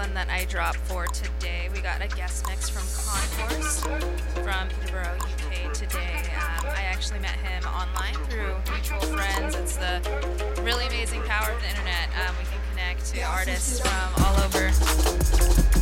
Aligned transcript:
one 0.00 0.14
that 0.14 0.30
I 0.30 0.46
drop 0.46 0.76
for 0.76 1.06
today. 1.08 1.68
We 1.74 1.82
got 1.82 2.00
a 2.00 2.08
guest 2.08 2.46
mix 2.48 2.70
from 2.70 2.84
Concourse 3.04 3.80
from 4.42 4.68
Peterborough, 4.80 5.18
UK 5.18 5.74
today. 5.74 6.22
Um, 6.36 6.64
I 6.74 6.84
actually 6.88 7.20
met 7.20 7.36
him 7.36 7.62
online 7.66 8.14
through 8.30 8.56
mutual 8.72 9.00
friends. 9.14 9.54
It's 9.56 9.76
the 9.76 10.00
really 10.62 10.86
amazing 10.86 11.20
power 11.24 11.52
of 11.52 11.60
the 11.60 11.68
internet. 11.68 12.08
Um, 12.16 12.34
we 12.38 12.44
can 12.44 12.60
connect 12.70 13.12
to 13.12 13.20
artists 13.24 13.80
from 13.80 14.24
all 14.24 14.40
over. 14.40 15.79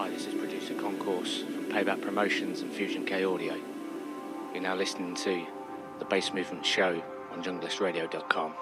Hi, 0.00 0.08
this 0.08 0.26
is 0.26 0.32
producer 0.32 0.72
Concourse 0.72 1.42
from 1.42 1.66
Payback 1.66 2.00
Promotions 2.00 2.62
and 2.62 2.72
Fusion 2.72 3.04
K 3.04 3.22
Audio. 3.22 3.54
You're 4.54 4.62
now 4.62 4.74
listening 4.74 5.14
to 5.16 5.44
the 5.98 6.06
Bass 6.06 6.32
Movement 6.32 6.64
Show 6.64 7.02
on 7.30 7.42
junglistradio.com. 7.42 8.54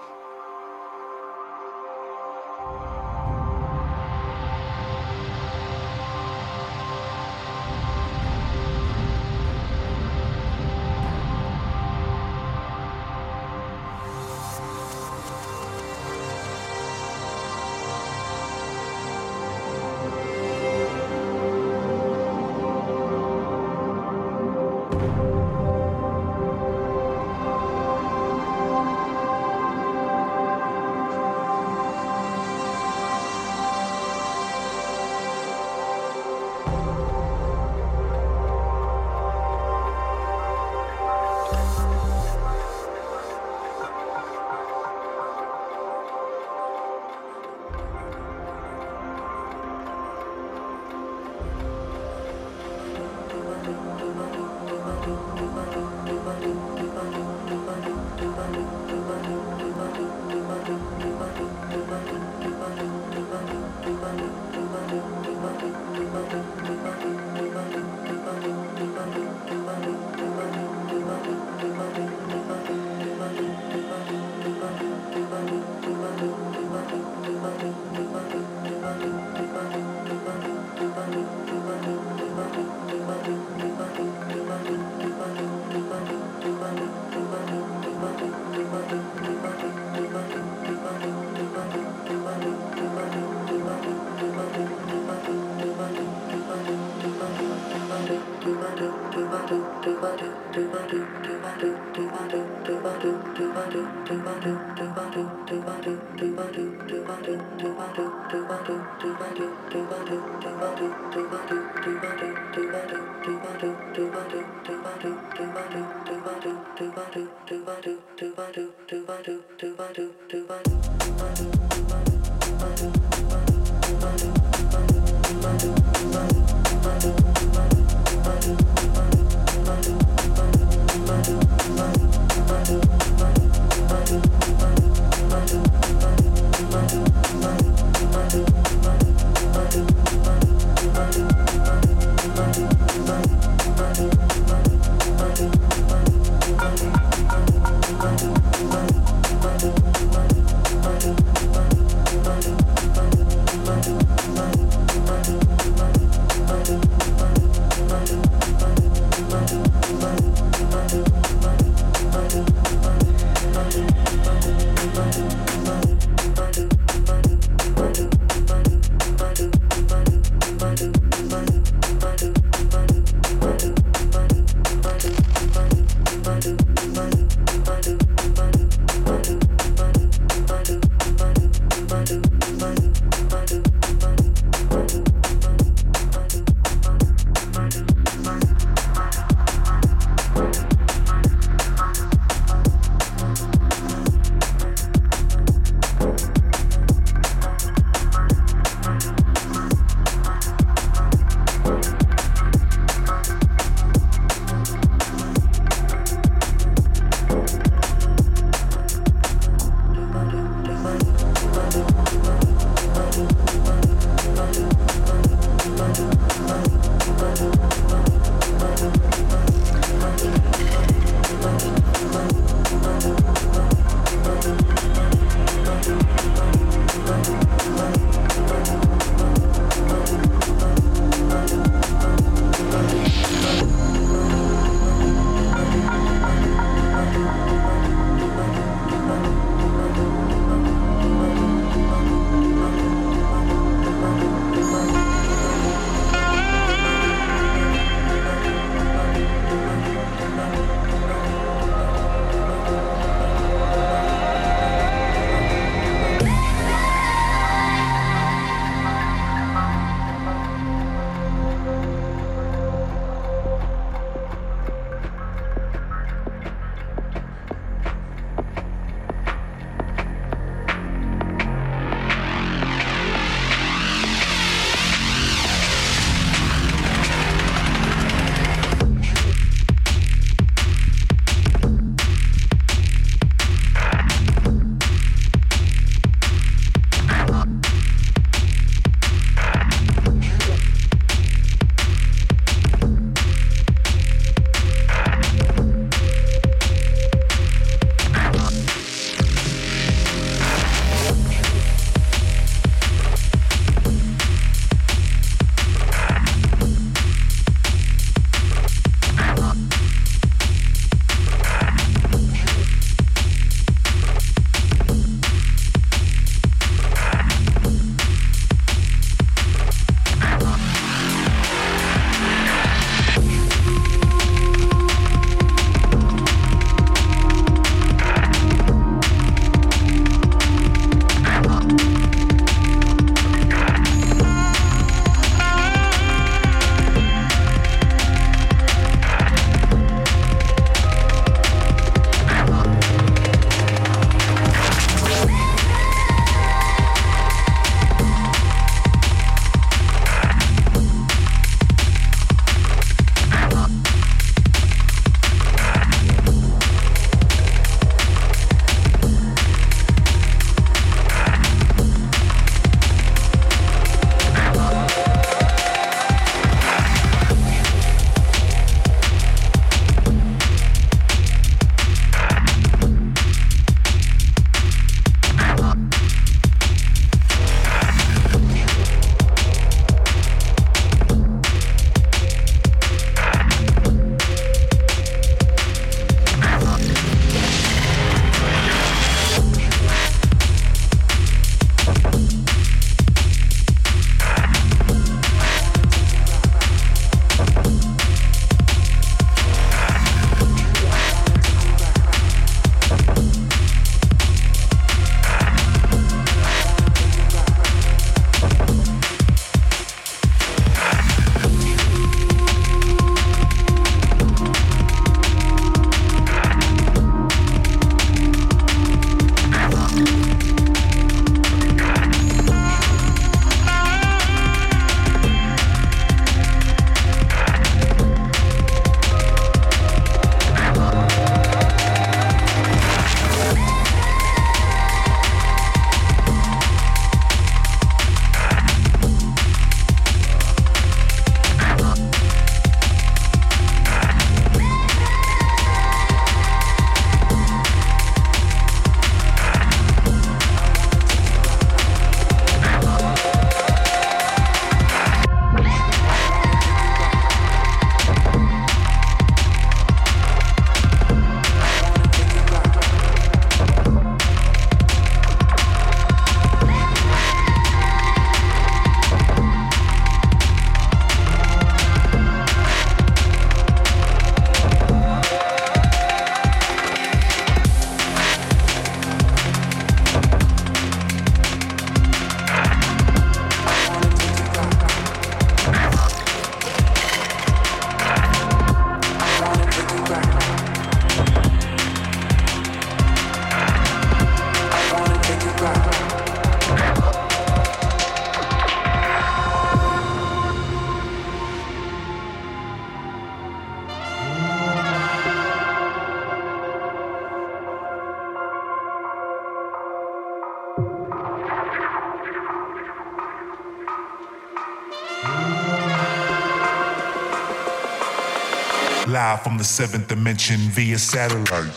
Live 519.09 519.42
from 519.42 519.57
the 519.57 519.64
seventh 519.64 520.09
dimension 520.09 520.59
via 520.73 520.99
satellite. 520.99 521.73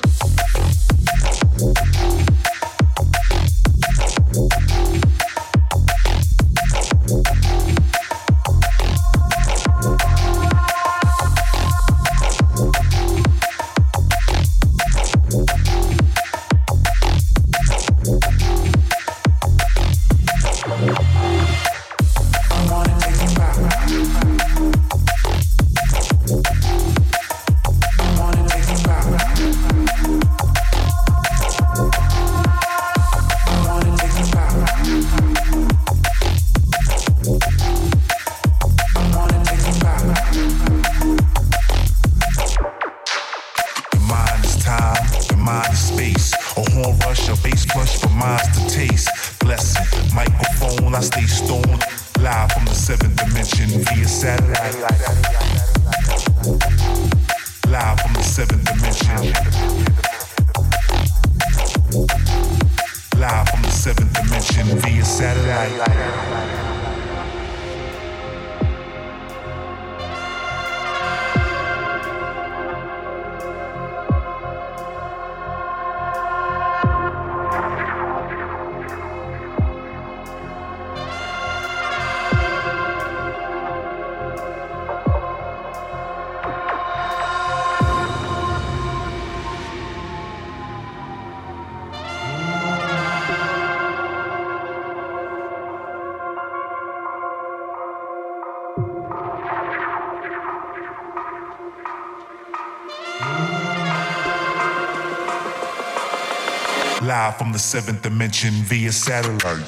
Live 107.12 107.38
from 107.38 107.52
the 107.52 107.60
seventh 107.60 108.02
dimension 108.02 108.52
via 108.64 108.90
satellite. 108.90 109.68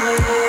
Thank. 0.00 0.39